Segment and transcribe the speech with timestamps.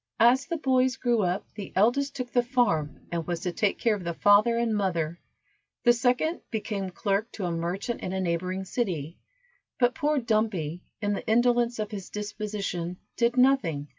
[0.19, 3.93] As the boys grew up, the eldest took the farm, and was to take care
[3.93, 5.19] of the father and mother,
[5.83, 9.19] the second became clerk to a merchant in a neighboring city,
[9.79, 13.89] but poor Dumpy, in the indolence of his disposition, did nothing.